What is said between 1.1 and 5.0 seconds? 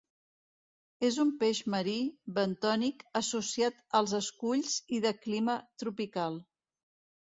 un peix marí, bentònic, associat als esculls